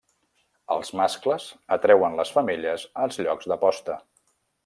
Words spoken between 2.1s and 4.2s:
les femelles als llocs de posta.